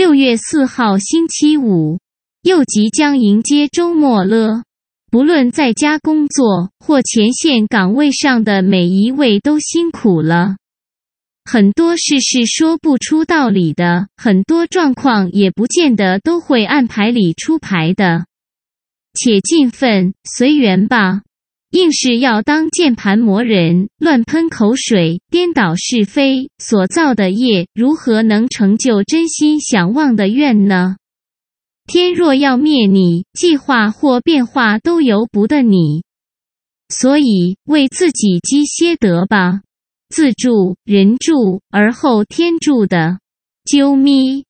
[0.00, 1.98] 六月四号星期五，
[2.40, 4.62] 又即将迎接周末了。
[5.10, 10.56] 不论在家工作或前线岗位上的每一位都辛苦了。
[11.44, 18.24] 很多事是说不出道理的，很多状况也不见得都会按牌理出牌的。
[19.12, 21.20] 且尽份，随缘吧。
[21.70, 30.96] 硬是要当键盘魔人，乱喷口水，颠倒是非，所造的业如何能成就真心想望的愿呢？
[31.86, 36.02] 天若要灭你，计划或变化都由不得你。
[36.88, 39.60] 所以为自己积些德吧。
[40.08, 43.20] 自助、人助，而后天助的。
[43.64, 44.44] 啾咪。